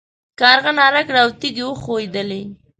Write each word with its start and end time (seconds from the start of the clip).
کارغې 0.39 0.71
ناره 0.79 1.01
کړه 1.07 1.19
او 1.23 1.29
تيږې 1.39 1.63
وښوېدلې. 1.67 2.41